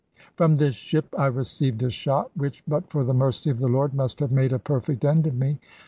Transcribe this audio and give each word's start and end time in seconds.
From 0.35 0.57
this 0.57 0.73
ship 0.73 1.13
I 1.15 1.27
received 1.27 1.83
a 1.83 1.91
shot, 1.91 2.31
which, 2.35 2.63
but 2.67 2.89
for 2.89 3.03
the 3.03 3.13
mercy 3.13 3.51
of 3.51 3.59
the 3.59 3.67
Lord, 3.69 3.93
must 3.93 4.19
have 4.19 4.31
made 4.31 4.51
a 4.51 4.57
perfect 4.57 5.05
end 5.05 5.27
of 5.27 5.35
me. 5.35 5.59